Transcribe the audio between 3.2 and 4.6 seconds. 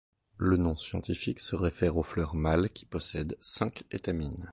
cinq étamines.